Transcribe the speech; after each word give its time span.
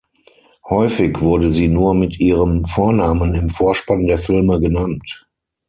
Häufig 0.67 1.19
wurde 1.21 1.47
sie 1.49 1.67
nur 1.67 1.93
mit 1.93 2.19
ihrem 2.19 2.65
Vornamen 2.65 3.35
im 3.35 3.51
Vorspann 3.51 4.07
der 4.07 4.17
Filme 4.17 4.59
genannt. 4.59 5.27